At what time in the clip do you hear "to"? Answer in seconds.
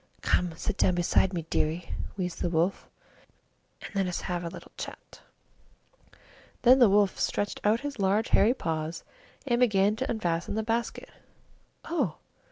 9.97-10.09